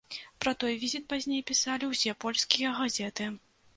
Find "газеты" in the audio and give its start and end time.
2.83-3.33